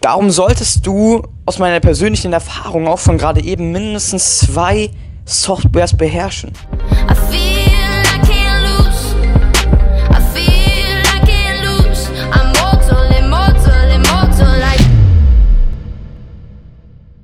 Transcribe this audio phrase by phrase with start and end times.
[0.00, 4.88] Darum solltest du aus meiner persönlichen Erfahrung auch von gerade eben mindestens zwei
[5.26, 6.52] Softwares beherrschen.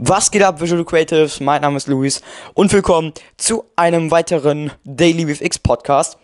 [0.00, 1.40] Was geht ab, Visual Creatives?
[1.40, 2.22] Mein Name ist Luis
[2.54, 6.18] und willkommen zu einem weiteren Daily with X Podcast.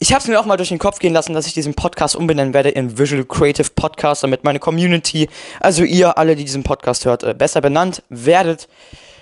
[0.00, 2.16] Ich habe es mir auch mal durch den Kopf gehen lassen, dass ich diesen Podcast
[2.16, 5.28] umbenennen werde in Visual Creative Podcast, damit meine Community,
[5.60, 8.68] also ihr alle, die diesen Podcast hört, äh, besser benannt werdet.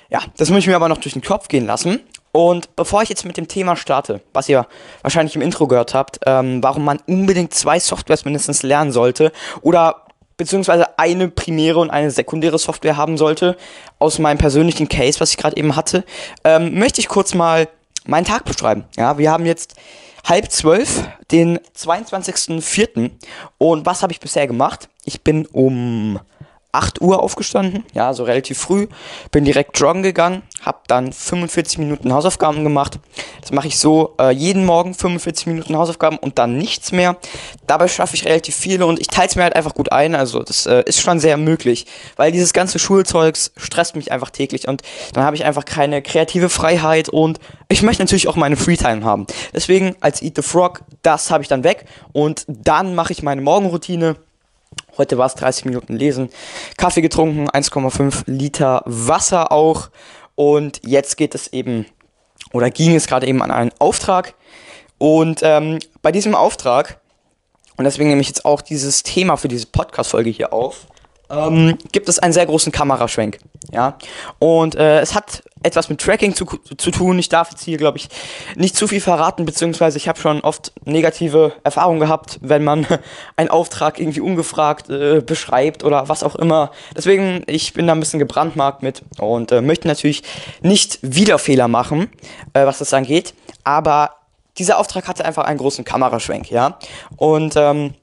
[0.08, 2.00] Ja, das muss ich mir aber noch durch den Kopf gehen lassen.
[2.32, 4.66] Und bevor ich jetzt mit dem Thema starte, was ihr
[5.02, 9.30] wahrscheinlich im Intro gehört habt, ähm, warum man unbedingt zwei Softwares mindestens lernen sollte
[9.60, 10.06] oder
[10.38, 13.58] beziehungsweise eine primäre und eine sekundäre Software haben sollte,
[13.98, 16.04] aus meinem persönlichen Case, was ich gerade eben hatte,
[16.44, 17.68] ähm, möchte ich kurz mal
[18.06, 18.84] meinen Tag beschreiben.
[18.96, 19.76] Ja, wir haben jetzt
[20.24, 23.10] halb zwölf, den 22.04.
[23.58, 24.88] Und was habe ich bisher gemacht?
[25.04, 26.20] Ich bin um
[26.72, 28.86] 8 Uhr aufgestanden, ja, so relativ früh,
[29.30, 32.98] bin direkt joggen gegangen, habe dann 45 Minuten Hausaufgaben gemacht.
[33.40, 37.16] Das mache ich so äh, jeden Morgen 45 Minuten Hausaufgaben und dann nichts mehr.
[37.66, 40.14] Dabei schaffe ich relativ viele und ich teile es mir halt einfach gut ein.
[40.14, 44.68] Also das äh, ist schon sehr möglich, weil dieses ganze Schulzeugs stresst mich einfach täglich
[44.68, 49.04] und dann habe ich einfach keine kreative Freiheit und ich möchte natürlich auch meine Freetime
[49.04, 49.26] haben.
[49.52, 53.40] Deswegen als Eat the Frog, das habe ich dann weg und dann mache ich meine
[53.40, 54.16] Morgenroutine.
[54.98, 56.28] Heute war es 30 Minuten lesen,
[56.76, 59.88] Kaffee getrunken, 1,5 Liter Wasser auch.
[60.34, 61.86] Und jetzt geht es eben,
[62.52, 64.34] oder ging es gerade eben an einen Auftrag.
[64.98, 67.00] Und ähm, bei diesem Auftrag,
[67.76, 70.86] und deswegen nehme ich jetzt auch dieses Thema für diese Podcast-Folge hier auf,
[71.32, 73.38] ähm, gibt es einen sehr großen Kameraschwenk.
[73.72, 73.96] Ja,
[74.38, 77.18] und äh, es hat etwas mit Tracking zu, zu tun.
[77.18, 78.08] Ich darf jetzt hier, glaube ich,
[78.56, 82.86] nicht zu viel verraten, beziehungsweise ich habe schon oft negative Erfahrungen gehabt, wenn man
[83.36, 86.70] einen Auftrag irgendwie ungefragt äh, beschreibt oder was auch immer.
[86.96, 90.22] Deswegen, ich bin da ein bisschen gebrandmarkt mit und äh, möchte natürlich
[90.60, 92.10] nicht wieder Fehler machen,
[92.52, 93.34] äh, was das angeht.
[93.64, 94.16] Aber
[94.58, 96.78] dieser Auftrag hatte einfach einen großen Kameraschwenk, ja.
[97.16, 97.94] Und ähm,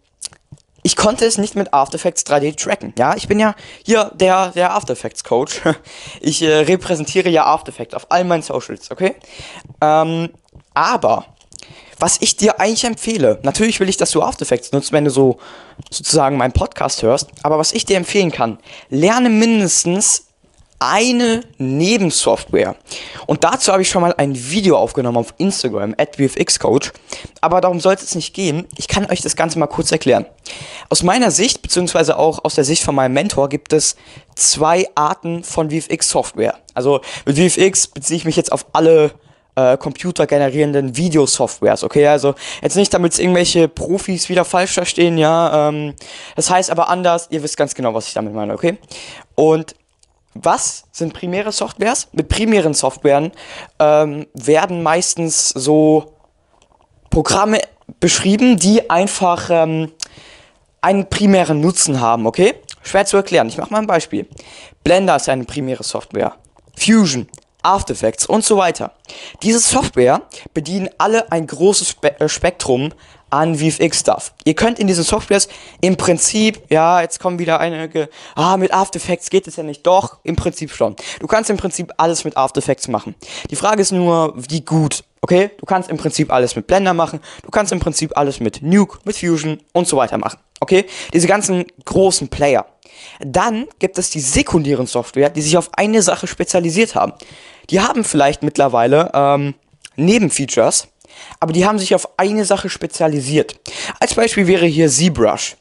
[0.89, 2.95] ich konnte es nicht mit After Effects 3D tracken.
[2.97, 3.53] Ja, ich bin ja
[3.85, 5.61] hier der, der After Effects Coach.
[6.19, 9.15] Ich äh, repräsentiere ja After Effects auf all meinen Socials, okay?
[9.81, 10.29] Ähm,
[10.73, 11.25] aber
[11.99, 15.11] was ich dir eigentlich empfehle, natürlich will ich, dass du After Effects nutzt, wenn du
[15.11, 15.37] so
[15.91, 18.57] sozusagen meinen Podcast hörst, aber was ich dir empfehlen kann,
[18.89, 20.28] lerne mindestens
[20.79, 22.75] eine Nebensoftware.
[23.27, 26.91] Und dazu habe ich schon mal ein Video aufgenommen auf Instagram, at VFXCoach.
[27.41, 28.65] Aber darum sollte es nicht gehen.
[28.77, 30.25] Ich kann euch das Ganze mal kurz erklären.
[30.89, 33.97] Aus meiner Sicht, beziehungsweise auch aus der Sicht von meinem Mentor, gibt es
[34.35, 36.55] zwei Arten von VFX-Software.
[36.73, 39.11] Also mit VFX beziehe ich mich jetzt auf alle
[39.55, 42.07] äh, computergenerierenden Videosoftwares, okay?
[42.07, 45.69] Also jetzt nicht, damit es irgendwelche Profis wieder falsch verstehen, ja.
[45.69, 45.95] Ähm,
[46.35, 48.77] das heißt aber anders, ihr wisst ganz genau, was ich damit meine, okay?
[49.35, 49.75] Und
[50.41, 52.07] was sind primäre Softwares?
[52.11, 53.31] Mit primären Softwaren
[53.79, 56.13] ähm, werden meistens so
[57.09, 57.59] Programme
[57.99, 59.91] beschrieben, die einfach ähm,
[60.81, 62.55] einen primären Nutzen haben, okay?
[62.81, 63.47] Schwer zu erklären.
[63.47, 64.27] Ich mache mal ein Beispiel.
[64.83, 66.35] Blender ist eine primäre Software.
[66.77, 67.27] Fusion,
[67.61, 68.93] After Effects und so weiter.
[69.43, 70.21] Diese Software
[70.53, 72.93] bedienen alle ein großes Spe äh, Spektrum
[73.29, 74.33] an VFX-Stuff.
[74.43, 75.47] Ihr könnt in diesen Softwares
[75.81, 79.85] im Prinzip, ja, jetzt kommen wieder einige, ah, mit After Effects geht es ja nicht.
[79.85, 80.95] Doch, im Prinzip schon.
[81.19, 83.15] Du kannst im Prinzip alles mit After Effects machen.
[83.49, 85.51] Die Frage ist nur, wie gut, okay?
[85.57, 88.99] Du kannst im Prinzip alles mit Blender machen, du kannst im Prinzip alles mit Nuke,
[89.05, 90.85] mit Fusion und so weiter machen, okay?
[91.13, 92.65] Diese ganzen großen Player.
[93.19, 97.13] Dann gibt es die sekundären Software, die sich auf eine Sache spezialisiert haben.
[97.69, 99.53] Die haben vielleicht mittlerweile ähm,
[99.95, 100.87] Nebenfeatures,
[101.39, 103.55] aber die haben sich auf eine Sache spezialisiert.
[103.99, 105.55] Als Beispiel wäre hier ZBrush.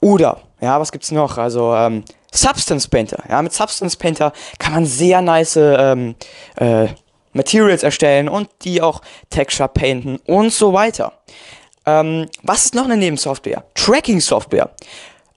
[0.00, 1.38] Oder, ja, was gibt's noch?
[1.38, 3.22] Also, ähm, Substance Painter.
[3.28, 6.14] Ja, mit Substance Painter kann man sehr nice ähm,
[6.56, 6.88] äh,
[7.32, 9.00] Materials erstellen und die auch
[9.30, 11.12] Texture painten und so weiter.
[11.86, 13.64] Ähm, was ist noch eine Nebensoftware?
[13.74, 14.70] Tracking-Software.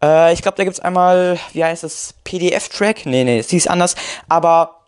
[0.04, 3.06] Äh, ich glaube, da gibt's einmal, wie heißt es, PDF-Track?
[3.06, 3.96] Nee, nee, sie ist anders.
[4.28, 4.81] Aber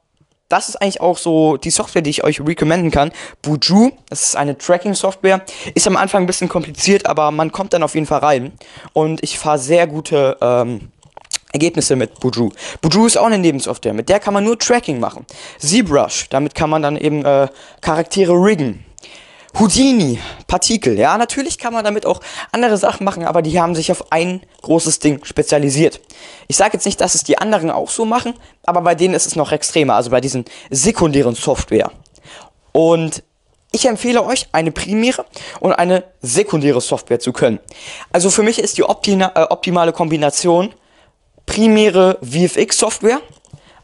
[0.54, 3.12] das ist eigentlich auch so die Software, die ich euch recommenden kann.
[3.42, 5.42] Buju, das ist eine Tracking-Software.
[5.74, 8.52] Ist am Anfang ein bisschen kompliziert, aber man kommt dann auf jeden Fall rein.
[8.94, 10.92] Und ich fahre sehr gute ähm,
[11.54, 12.52] Ergebnisse mit Buju.
[12.82, 15.26] Buju ist auch eine Nebensoftware, mit der kann man nur Tracking machen.
[15.58, 17.48] ZBrush, damit kann man dann eben äh,
[17.82, 18.86] Charaktere riggen.
[19.60, 20.98] Houdini, Partikel.
[20.98, 22.22] Ja, natürlich kann man damit auch
[22.52, 26.02] andere Sachen machen, aber die haben sich auf ein großes Ding spezialisiert.
[26.48, 28.34] Ich sage jetzt nicht, dass es die anderen auch so machen,
[28.66, 31.92] aber bei denen ist es noch extremer, also bei diesen sekundären Software.
[32.72, 33.24] Und
[33.72, 35.26] ich empfehle euch, eine primäre
[35.60, 37.60] und eine sekundäre Software zu können.
[38.12, 40.74] Also für mich ist die äh, optimale Kombination
[41.46, 43.20] primäre VFX-Software,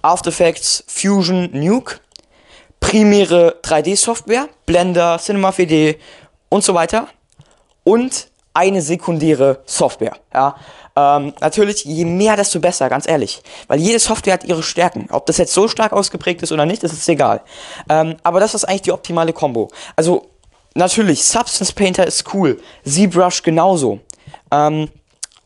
[0.01, 1.99] After Effects, Fusion, Nuke,
[2.79, 5.97] primäre 3D-Software, Blender, Cinema 4D
[6.49, 7.07] und so weiter
[7.83, 10.17] und eine sekundäre Software.
[10.33, 10.55] Ja,
[10.95, 13.41] ähm, natürlich, je mehr, desto besser, ganz ehrlich.
[13.67, 15.07] Weil jede Software hat ihre Stärken.
[15.11, 17.41] Ob das jetzt so stark ausgeprägt ist oder nicht, das ist egal.
[17.87, 19.69] Ähm, aber das ist eigentlich die optimale Combo.
[19.95, 20.27] Also,
[20.73, 22.59] natürlich, Substance Painter ist cool.
[22.85, 23.99] ZBrush genauso.
[24.51, 24.89] Ähm,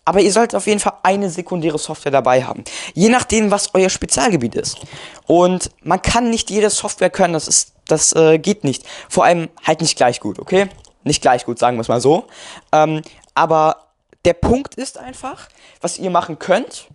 [0.06, 2.64] aber ihr solltet auf jeden Fall eine sekundäre Software dabei haben.
[2.94, 4.80] Je nachdem, was euer Spezialgebiet ist.
[5.28, 8.84] Und man kann nicht jede Software können, das ist, das äh, geht nicht.
[9.10, 10.68] Vor allem halt nicht gleich gut, okay?
[11.04, 12.26] Nicht gleich gut, sagen wir es mal so.
[12.72, 13.02] Ähm,
[13.34, 13.78] aber
[14.26, 15.48] der Punkt ist einfach,
[15.82, 16.88] was ihr machen könnt.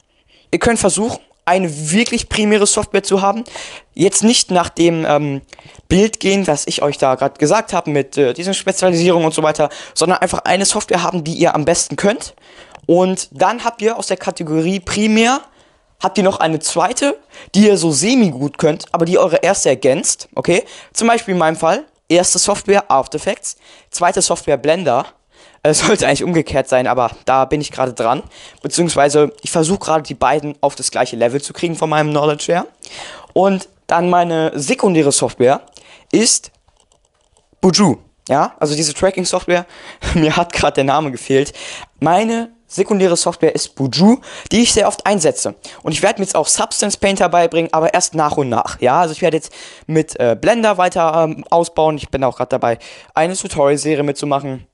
[0.51, 3.45] Ihr könnt versuchen, eine wirklich primäre Software zu haben.
[3.95, 5.41] Jetzt nicht nach dem ähm,
[5.89, 9.43] Bild gehen, was ich euch da gerade gesagt habe, mit äh, diesen Spezialisierungen und so
[9.43, 12.35] weiter, sondern einfach eine Software haben, die ihr am besten könnt.
[12.89, 15.43] Und dann habt ihr aus der Kategorie primär,
[16.03, 17.19] habt ihr noch eine zweite,
[17.55, 20.65] die ihr so semi-gut könnt, aber die eure erste ergänzt, okay?
[20.95, 23.59] Zum Beispiel in meinem Fall, erste Software After Effects,
[23.91, 25.05] zweite Software Blender.
[25.63, 28.23] Es sollte eigentlich umgekehrt sein, aber da bin ich gerade dran.
[28.63, 32.47] Beziehungsweise ich versuche gerade die beiden auf das gleiche Level zu kriegen von meinem Knowledge
[32.47, 32.67] her.
[33.35, 35.61] Und dann meine sekundäre Software
[36.11, 36.53] ist
[37.61, 37.99] Buju.
[38.31, 39.67] Ja, also diese Tracking-Software,
[40.15, 41.53] mir hat gerade der Name gefehlt.
[42.01, 44.19] Meine sekundäre Software ist Buju,
[44.53, 45.55] die ich sehr oft einsetze.
[45.83, 48.81] Und ich werde mir jetzt auch Substance Painter beibringen, aber erst nach und nach.
[48.81, 49.53] Ja, also ich werde jetzt
[49.87, 51.97] mit äh, Blender weiter ähm, ausbauen.
[51.97, 52.79] Ich bin auch gerade dabei,
[53.15, 54.67] eine Tutorial-Serie mitzumachen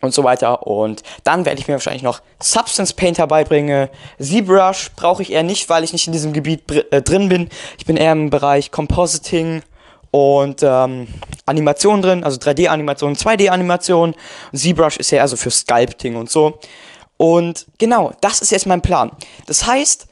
[0.00, 0.66] und so weiter.
[0.66, 3.88] Und dann werde ich mir wahrscheinlich noch Substance Painter beibringen.
[4.18, 7.48] ZBrush brauche ich eher nicht, weil ich nicht in diesem Gebiet äh, drin bin.
[7.78, 9.62] Ich bin eher im Bereich Compositing
[10.10, 11.06] und ähm,
[11.46, 14.14] Animation drin, also 3D-Animation, 2D-Animation.
[14.52, 16.58] ZBrush ist ja eher so für Sculpting und so.
[17.20, 19.10] Und genau, das ist jetzt mein Plan.
[19.44, 20.06] Das heißt,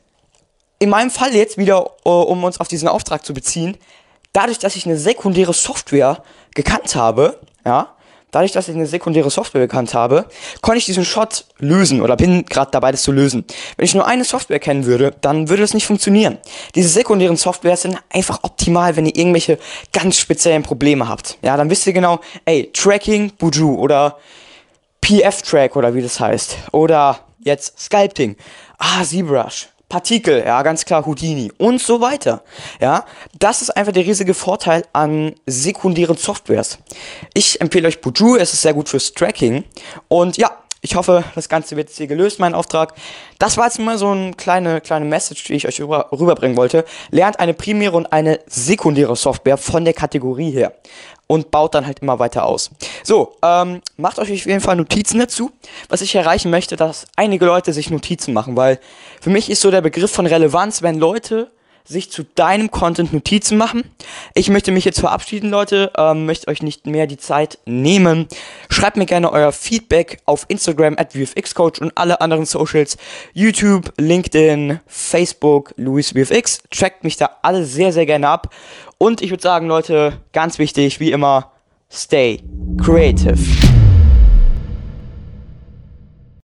[0.78, 3.78] in meinem Fall jetzt wieder, äh, um uns auf diesen Auftrag zu beziehen,
[4.34, 6.22] dadurch, dass ich eine sekundäre Software
[6.54, 7.96] gekannt habe, ja,
[8.30, 10.26] dadurch, dass ich eine sekundäre Software gekannt habe,
[10.60, 13.46] konnte ich diesen Shot lösen oder bin gerade dabei, das zu lösen.
[13.78, 16.36] Wenn ich nur eine Software kennen würde, dann würde das nicht funktionieren.
[16.74, 19.58] Diese sekundären Softwares sind einfach optimal, wenn ihr irgendwelche
[19.94, 21.38] ganz speziellen Probleme habt.
[21.40, 24.18] Ja, dann wisst ihr genau, ey, Tracking, Buju oder
[25.08, 26.58] PF-Track oder wie das heißt.
[26.72, 28.36] Oder jetzt Sculpting.
[28.76, 29.68] Ah, ZBrush.
[29.88, 32.42] Partikel, ja, ganz klar Houdini und so weiter.
[32.78, 33.06] Ja,
[33.38, 36.78] das ist einfach der riesige Vorteil an sekundären Softwares.
[37.32, 39.64] Ich empfehle euch Buju, es ist sehr gut fürs Tracking
[40.08, 40.50] und ja,
[40.82, 42.92] ich hoffe, das Ganze wird jetzt hier gelöst, mein Auftrag.
[43.38, 46.84] Das war jetzt mal so eine kleine, kleine Message, die ich euch rüber, rüberbringen wollte.
[47.10, 50.74] Lernt eine primäre und eine sekundäre Software von der Kategorie her
[51.28, 52.70] und baut dann halt immer weiter aus.
[53.04, 55.52] So, ähm, macht euch auf jeden Fall Notizen dazu.
[55.88, 58.80] Was ich erreichen möchte, dass einige Leute sich Notizen machen, weil
[59.20, 61.52] für mich ist so der Begriff von Relevanz, wenn Leute
[61.88, 63.82] sich zu deinem Content Notizen machen.
[64.34, 65.90] Ich möchte mich jetzt verabschieden, Leute.
[65.96, 68.28] Ähm, möchte euch nicht mehr die Zeit nehmen.
[68.68, 72.98] Schreibt mir gerne euer Feedback auf Instagram at VFXCoach und alle anderen Socials.
[73.32, 76.62] YouTube, LinkedIn, Facebook, LuisVFX.
[76.70, 78.54] Trackt mich da alle sehr, sehr gerne ab.
[78.98, 81.52] Und ich würde sagen, Leute, ganz wichtig, wie immer,
[81.88, 82.42] stay
[82.82, 83.67] creative.